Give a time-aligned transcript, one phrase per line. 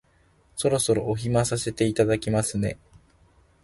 [0.55, 2.79] そろそろお暇させていただきますね